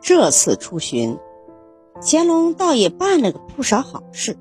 [0.00, 1.18] 这次出巡，
[2.02, 4.36] 乾隆倒也办了个不少好事。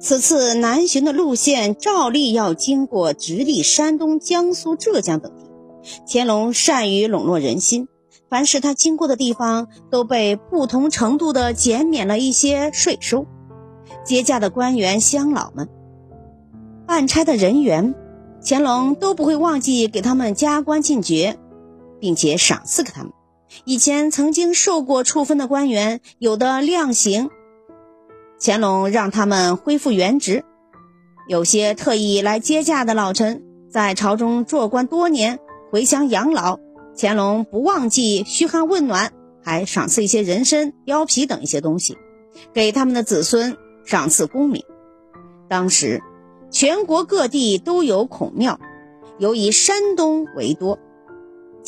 [0.00, 5.44] 此次南巡的路线照例要经过直隶山东、江苏、浙江等地。
[6.06, 7.88] 乾隆善于笼络人心，
[8.28, 13.26] 凡是他经过的地方，都被不同程度的减免了一些税收。
[14.04, 15.68] 接驾的官员乡老们，
[16.86, 17.94] 办差的人员，
[18.44, 21.38] 乾隆都不会忘记给他们加官进爵，
[21.98, 23.12] 并且赏赐给他们。
[23.64, 27.30] 以前曾经受过处分的官员，有的量刑。
[28.40, 30.44] 乾隆让他们恢复原职，
[31.28, 35.40] 有些特意来接驾的老臣，在朝中做官多年，
[35.70, 36.60] 回乡养老，
[36.96, 41.98] 乾隆不忘记嘘寒问暖，还赏赐一些人参、貂皮等一些东西，
[42.52, 44.64] 给他们的子孙赏赐功名。
[45.48, 46.00] 当时，
[46.50, 48.60] 全国各地都有孔庙，
[49.18, 50.78] 尤以山东为多。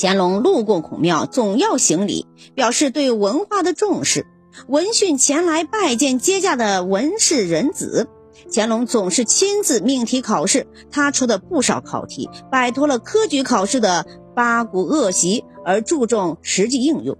[0.02, 4.24] 乾隆路过孔庙，总要行礼，表示对文化的重视。
[4.66, 8.08] 闻讯前来拜见接驾的文士人子，
[8.50, 10.66] 乾隆总是亲自命题考试。
[10.90, 17.18] 他出的不少考题，摆脱了科举考试的八股恶习，而注重实际应用。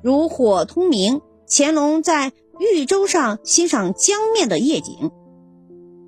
[0.00, 2.30] 如火通明，乾隆在
[2.60, 5.10] 豫州上欣赏江面的夜景。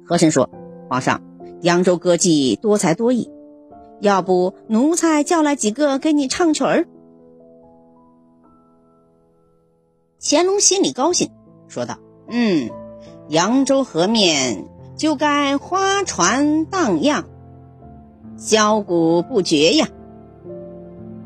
[0.06, 0.50] 和珅说
[0.88, 1.20] ：“皇上，
[1.62, 3.28] 扬州歌妓多才多艺，
[4.00, 6.86] 要不奴才叫来几个给你唱曲儿？”
[10.20, 11.30] 乾隆心里高兴，
[11.68, 12.70] 说道：“嗯，
[13.28, 14.66] 扬州河面
[14.96, 17.26] 就该花船荡漾，
[18.36, 19.88] 箫鼓不绝呀。”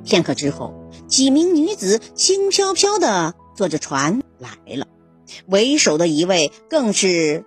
[0.05, 0.75] 片刻之后，
[1.07, 4.87] 几名女子轻飘飘的坐着船来了，
[5.47, 7.45] 为首的一位更是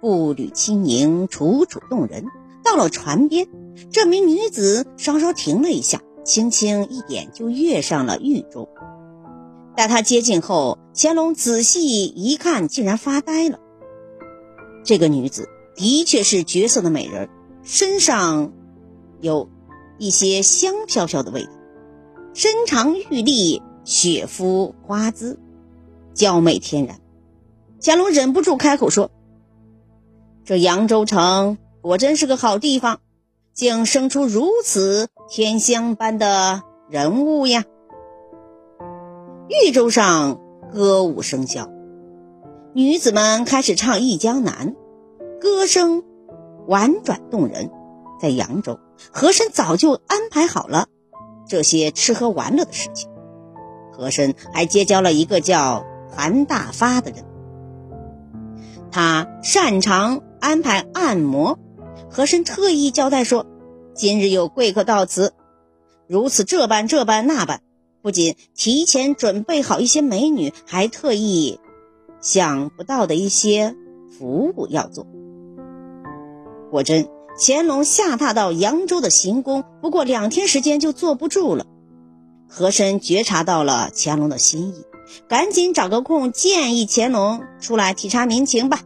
[0.00, 2.26] 步履轻盈，楚楚动人。
[2.64, 3.48] 到了船边，
[3.90, 8.68] 这名女子稍稍停了一下，轻轻一点就跃上了玉舟。
[9.76, 13.58] 待他接近后，乾隆仔细一看，竟然发呆了。
[14.84, 17.28] 这个女子的确是绝色的美人，
[17.62, 18.52] 身上
[19.20, 19.48] 有
[19.98, 21.50] 一些香飘飘的味道，
[22.34, 25.38] 身长玉立，雪肤花姿，
[26.14, 27.00] 娇媚天然。
[27.82, 29.10] 乾隆忍不住开口说
[30.44, 33.00] ：“这扬州城果真是个好地方，
[33.52, 37.64] 竟生出如此天香般的人物呀！”
[39.48, 40.40] 豫州上
[40.72, 41.68] 歌舞升箫，
[42.72, 44.74] 女子们开始唱《忆江南》，
[45.40, 46.04] 歌声
[46.66, 47.70] 婉转动人。
[48.20, 48.78] 在扬州，
[49.10, 50.88] 和珅早就安排好了
[51.48, 53.08] 这些吃喝玩乐的事情。
[53.90, 57.24] 和珅还结交了一个叫韩大发的人，
[58.92, 61.58] 他擅长安排按摩。
[62.10, 63.46] 和珅特意交代说
[63.94, 65.32] ：“今日有贵客到此，
[66.08, 67.62] 如此这般这般那般。”
[68.02, 71.60] 不仅提前准备好一些美女，还特意
[72.22, 73.76] 想不到的一些
[74.18, 75.06] 服务要做。
[76.70, 81.66] 果真，乾隆下榻到扬州的行宫，不过两天时间就坐不住了。
[82.48, 84.84] 和珅觉察到了乾隆的心意，
[85.28, 88.80] 赶紧找个空建议乾隆出来体察民情吧，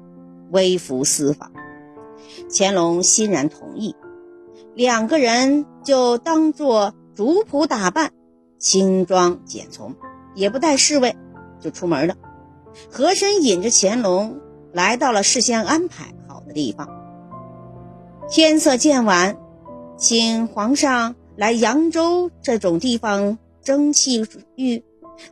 [0.51, 1.53] 微服私访。
[2.51, 3.95] 乾隆欣然同意，
[4.75, 8.13] 两个人就当做主仆打扮。
[8.59, 9.95] 轻装简从，
[10.35, 11.17] 也不带侍卫，
[11.61, 12.17] 就出门了。
[12.91, 14.41] 和珅引着乾隆
[14.73, 16.89] 来到了事先安排好的地方。
[18.31, 19.37] 天色渐晚，
[19.99, 24.25] 请皇上来扬州这种地方蒸汽
[24.57, 24.83] 浴，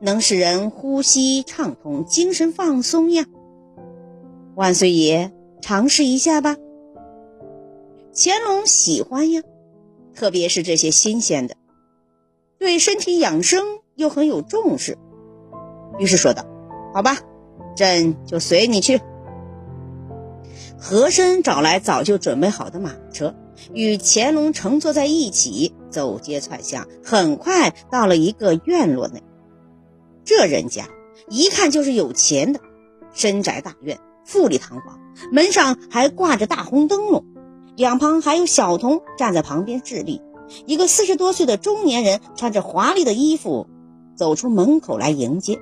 [0.00, 3.24] 能使人呼吸畅通，精神放松呀。
[4.54, 6.56] 万岁爷，尝试一下吧。
[8.14, 9.42] 乾隆喜欢呀，
[10.14, 11.56] 特别是这些新鲜的。
[12.58, 13.64] 对身体养生
[13.94, 14.98] 又很有重视，
[15.98, 16.44] 于是说道
[16.92, 17.18] ：“好吧，
[17.74, 19.00] 朕就随你去。”
[20.78, 23.34] 和珅找来早就准备好的马车，
[23.72, 29.22] 与乾隆乘坐在一起，走街串巷，很快到了一个院落内。
[30.24, 30.86] 这人家
[31.28, 32.60] 一看就是有钱的，
[33.14, 35.00] 深宅大院，富丽堂皇，
[35.32, 37.24] 门上还挂着大红灯笼，
[37.76, 40.20] 两旁还有小童站在旁边致力。
[40.66, 43.66] 一个四十多岁的中年人穿着华丽的衣服
[44.14, 45.58] 走出门口来迎接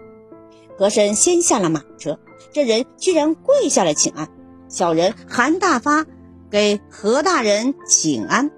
[0.77, 2.19] 和珅，先下了马车。
[2.53, 4.29] 这人居然跪下来请安，
[4.69, 6.07] 小人韩大发
[6.51, 8.51] 给何大人请安。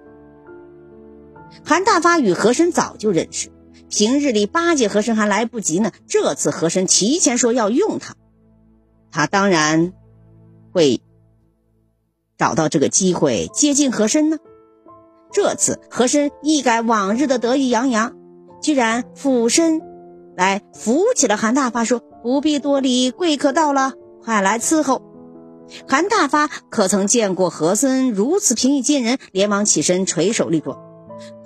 [1.65, 3.51] 韩大发与和珅早就认识，
[3.91, 8.15] 平日里巴结和珅还来不及呢，这次和珅提前说要用他，
[9.11, 9.93] 他当然
[10.73, 11.03] 会
[12.43, 14.37] 找到这个机会接近和珅呢。
[15.31, 18.17] 这次和珅一改往日的得意洋洋，
[18.61, 19.81] 居然俯身
[20.37, 23.93] 来扶起了韩大发，说：“不必多礼，贵客到了，
[24.25, 25.03] 快来伺候。”
[25.89, 30.77] 韩大发可曾见过和珅如此平易近人，连忙起身垂手立坐：“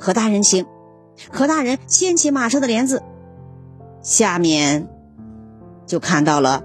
[0.01, 0.65] 何大人请。”
[1.31, 3.03] 何大人掀起马车的帘子，
[4.01, 4.89] 下面
[5.87, 6.65] 就看到了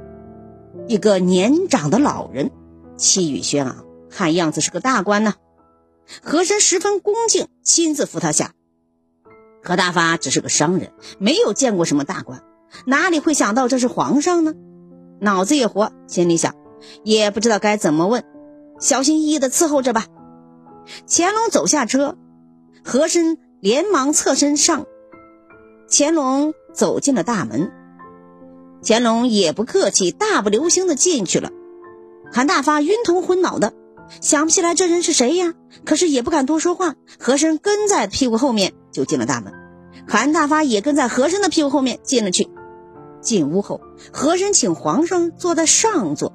[0.88, 2.50] 一个年长的老人，
[2.96, 3.76] 气宇轩昂，
[4.12, 5.34] 看样子是个大官呢。
[6.22, 8.52] 和珅十分恭敬，亲自扶他下。
[9.64, 12.44] 何大发只是个商人，没有见过什么大官，
[12.86, 14.54] 哪里会想到这是皇上呢？
[15.20, 16.56] 脑子也活，心里想，
[17.04, 18.26] 也不知道该怎么问，
[18.80, 20.08] 小心翼翼的伺候着吧。
[21.08, 22.18] 乾隆走下车，
[22.84, 24.86] 和珅连忙侧身上。
[25.90, 27.72] 乾隆走进了大门，
[28.84, 31.52] 乾隆也不客气，大步流星的进去了。
[32.34, 33.74] 韩大发晕头昏脑的。
[34.20, 35.54] 想不起来这人是谁呀？
[35.86, 36.96] 可是也不敢多说话。
[37.20, 39.54] 和珅跟在屁股后面就进了大门，
[40.08, 42.50] 韩大发也跟在和珅的屁股后面进了去。
[43.22, 43.82] 进屋后，
[44.12, 46.34] 和珅请皇上坐在上座，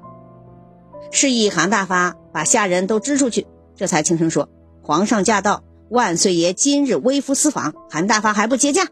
[1.11, 3.45] 示意韩大发把下人都支出去，
[3.75, 4.49] 这才轻声说
[4.81, 8.87] ：“皇上驾到，万岁爷今日微服私访，韩大发还不接驾。”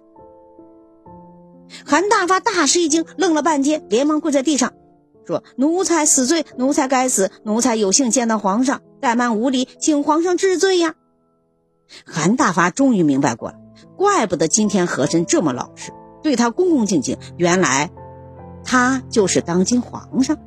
[1.85, 4.73] 韩大发大吃一惊，愣了半天，连忙跪在地上。
[5.25, 10.95] 说奴才死罪，奴才该死，奴才有幸见到皇上，怠慢无礼，请皇上治罪呀！
[12.05, 13.59] 韩大发终于明白过来，
[13.97, 15.91] 怪不得今天和珅这么老实，
[16.23, 17.91] 对他恭恭敬敬，原来
[18.63, 20.37] 他就是当今皇上。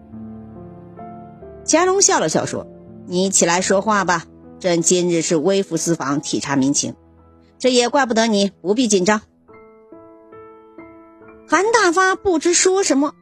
[1.67, 2.67] 乾隆笑了笑说
[3.07, 4.25] ：“你起来说话吧，
[4.59, 6.95] 朕今日是微服私访，体察民情，
[7.59, 9.21] 这也怪不得你，不必紧张。”
[11.49, 13.13] 韩大发不知说什么。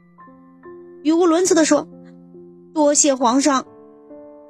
[1.06, 1.86] 语无伦次地说
[2.74, 3.64] ：“多谢皇上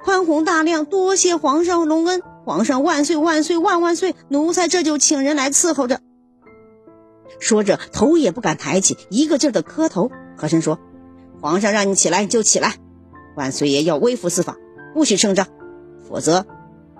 [0.03, 4.15] 宽宏大量，多谢皇上隆恩，皇上万岁万岁万万岁！
[4.27, 6.01] 奴才这就请人来伺候着。”
[7.39, 10.09] 说着，头也不敢抬起，一个劲儿的磕头。
[10.35, 10.79] 和珅说
[11.39, 12.77] ：“皇上让你起来就起来，
[13.35, 14.57] 万岁爷要微服私访，
[14.95, 15.45] 不许声张，
[16.09, 16.47] 否则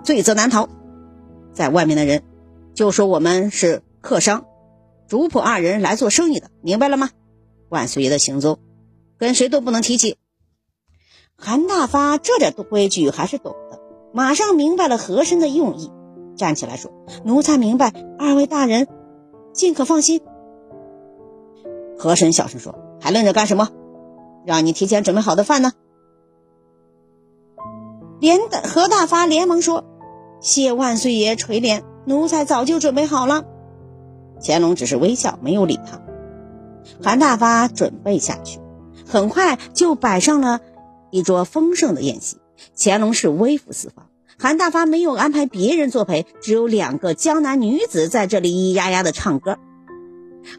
[0.04, 0.68] 罪责难逃。
[1.52, 2.22] 在外面的人
[2.74, 4.44] 就说我们是客商，
[5.08, 7.10] 主仆二人来做生意的，明白了吗？
[7.68, 8.60] 万岁爷的行踪。”
[9.18, 10.16] 跟谁都不能提起。
[11.36, 13.80] 韩大发这点规矩还是懂的，
[14.12, 15.90] 马上明白了和珅的用意，
[16.36, 16.90] 站起来说
[17.24, 18.88] ：“奴才明白，二位大人
[19.52, 20.20] 尽可放心。”
[21.98, 23.70] 和珅小声说：“还愣着干什么？
[24.46, 25.72] 让你提前准备好的饭呢。”
[28.20, 29.84] 连的何大发连忙说
[30.40, 33.44] ：“谢万岁爷垂怜，奴才早就准备好了。”
[34.42, 36.00] 乾隆只是微笑，没有理他。
[37.02, 38.60] 韩大发准备下去。
[39.08, 40.60] 很快就摆上了
[41.10, 42.36] 一桌丰盛的宴席。
[42.76, 44.06] 乾隆是微服私访，
[44.38, 49.58] 韩大发没有安排别人作陪，只有两个江南女子在这里咿咿呀呀的唱歌。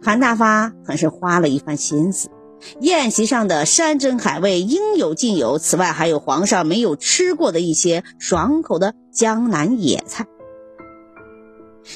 [0.02, 2.30] 韩大发很是花了一番心思，
[2.80, 10.26] 宴席上的山珍海味应有尽有，此外还有皇上没有吃过的一些爽口的江南野菜。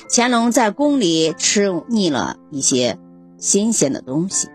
[0.09, 2.99] 乾隆在宫里吃腻了一些
[3.37, 4.49] 新鲜的东西，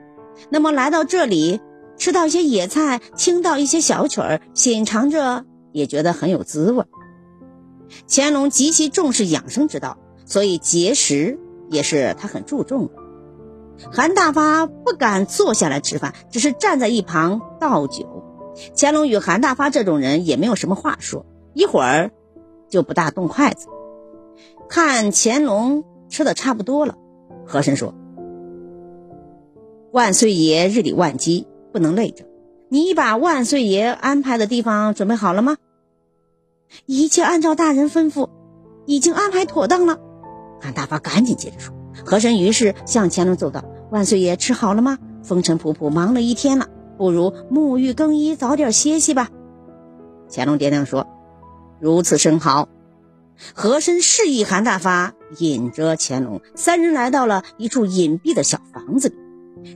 [0.50, 1.60] 那么来到这里。
[1.98, 6.84] 吃到一些野菜，听到一些小曲儿，品尝着也觉得很有滋味。
[8.08, 11.38] 乾隆极其重视养生之道，所以节食
[11.70, 12.92] 也是他很注重的。
[13.90, 18.24] 韩大发不敢坐下来吃饭，只是站在一旁倒酒。
[18.76, 22.10] 乾隆与韩大发这种人也没有什么话说，一会儿
[22.68, 23.68] 就不大动筷子。
[24.68, 26.96] 看乾隆吃的差不多了，
[27.46, 27.94] 和珅说
[29.92, 31.46] ：“万岁爷日理万机。”
[31.78, 32.24] 不能累着，
[32.68, 35.56] 你把万岁爷安排的地方准备好了吗？
[36.86, 38.30] 一切按照大人吩咐，
[38.84, 40.00] 已经安排妥当了。
[40.60, 41.72] 韩大发赶紧接着说。
[42.04, 44.98] 和珅于是向乾隆奏道：“万岁爷吃好了吗？
[45.22, 46.66] 风尘仆仆忙了一天了，
[46.96, 49.28] 不如沐浴更衣，早点歇息吧。”
[50.28, 51.06] 乾隆点点说
[51.80, 52.68] ：“如此甚好。”
[53.54, 59.14] 和珅示意韩大发引着乾隆三人来到了一处隐蔽的小房子里。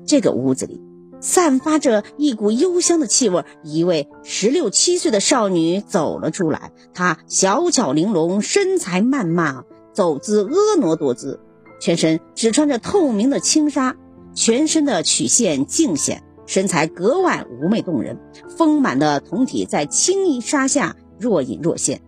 [0.05, 0.81] 这个屋子里。
[1.23, 6.73] 散发着一股幽香的气味，一位十六七岁的少女走了出来。
[6.93, 9.65] 她小巧玲珑，身材曼曼，
[9.95, 11.39] 走姿婀娜多姿，
[11.81, 13.97] 全身只穿着透明的轻纱，
[14.35, 18.19] 全身的曲线尽显，身材格外妩媚动人。
[18.59, 22.03] 丰满的酮体在轻衣纱下若隐若现，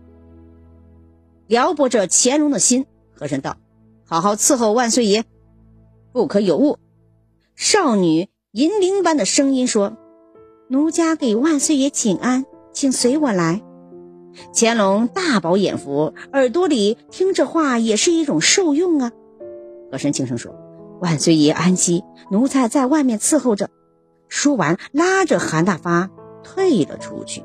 [1.47, 2.85] 撩拨着乾隆的心。
[3.17, 3.55] 和珅道
[4.03, 5.23] ：“好好伺候万岁爷，
[6.11, 6.77] 不可有误。”
[7.55, 8.27] 少女。
[8.55, 9.97] 银铃般的声音说
[10.71, 13.61] ：“奴家给万岁爷请安，请随我来。”
[14.55, 19.11] 乾隆大饱眼福，耳朵里听这话也是一种受用啊。
[19.91, 20.55] 和珅轻声说
[21.01, 23.69] ：“万岁爷安息，奴才在外面伺候着。
[24.29, 26.09] 说完，拉着韩大发
[26.41, 27.43] 退了出去。